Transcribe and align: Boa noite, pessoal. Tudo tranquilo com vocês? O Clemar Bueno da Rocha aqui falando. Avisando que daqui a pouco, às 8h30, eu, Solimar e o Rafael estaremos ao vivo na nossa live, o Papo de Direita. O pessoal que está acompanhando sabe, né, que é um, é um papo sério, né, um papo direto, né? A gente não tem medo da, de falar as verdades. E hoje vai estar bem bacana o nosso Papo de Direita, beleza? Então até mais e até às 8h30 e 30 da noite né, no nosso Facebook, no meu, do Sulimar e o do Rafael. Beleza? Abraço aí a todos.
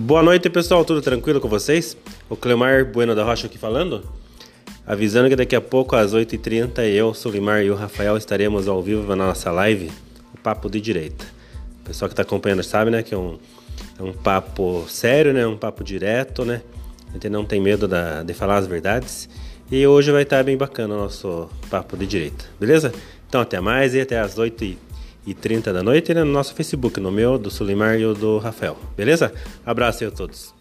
Boa 0.00 0.22
noite, 0.22 0.48
pessoal. 0.48 0.84
Tudo 0.84 1.02
tranquilo 1.02 1.40
com 1.40 1.48
vocês? 1.48 1.96
O 2.30 2.36
Clemar 2.36 2.84
Bueno 2.84 3.16
da 3.16 3.24
Rocha 3.24 3.48
aqui 3.48 3.58
falando. 3.58 4.04
Avisando 4.86 5.28
que 5.28 5.34
daqui 5.34 5.56
a 5.56 5.60
pouco, 5.60 5.96
às 5.96 6.14
8h30, 6.14 6.84
eu, 6.84 7.12
Solimar 7.12 7.64
e 7.64 7.70
o 7.70 7.74
Rafael 7.74 8.16
estaremos 8.16 8.68
ao 8.68 8.80
vivo 8.80 9.08
na 9.16 9.26
nossa 9.26 9.50
live, 9.50 9.90
o 10.32 10.38
Papo 10.38 10.70
de 10.70 10.80
Direita. 10.80 11.26
O 11.80 11.86
pessoal 11.88 12.08
que 12.08 12.12
está 12.12 12.22
acompanhando 12.22 12.62
sabe, 12.62 12.92
né, 12.92 13.02
que 13.02 13.12
é 13.12 13.18
um, 13.18 13.38
é 13.98 14.02
um 14.04 14.12
papo 14.12 14.84
sério, 14.88 15.32
né, 15.32 15.44
um 15.44 15.56
papo 15.56 15.82
direto, 15.82 16.44
né? 16.44 16.62
A 17.08 17.14
gente 17.14 17.28
não 17.28 17.44
tem 17.44 17.60
medo 17.60 17.88
da, 17.88 18.22
de 18.22 18.32
falar 18.32 18.58
as 18.58 18.68
verdades. 18.68 19.28
E 19.68 19.84
hoje 19.84 20.12
vai 20.12 20.22
estar 20.22 20.44
bem 20.44 20.56
bacana 20.56 20.94
o 20.94 20.98
nosso 20.98 21.50
Papo 21.68 21.96
de 21.96 22.06
Direita, 22.06 22.44
beleza? 22.60 22.92
Então 23.28 23.40
até 23.40 23.60
mais 23.60 23.96
e 23.96 24.00
até 24.00 24.20
às 24.20 24.36
8h30 24.36 24.87
e 25.28 25.34
30 25.34 25.72
da 25.72 25.82
noite 25.82 26.14
né, 26.14 26.24
no 26.24 26.32
nosso 26.32 26.54
Facebook, 26.54 26.98
no 26.98 27.12
meu, 27.12 27.38
do 27.38 27.50
Sulimar 27.50 27.98
e 27.98 28.06
o 28.06 28.14
do 28.14 28.38
Rafael. 28.38 28.78
Beleza? 28.96 29.32
Abraço 29.64 30.02
aí 30.02 30.08
a 30.08 30.10
todos. 30.10 30.57